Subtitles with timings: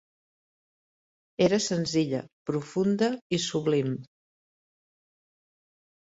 [1.47, 3.91] Era senzilla, profunda i sublim.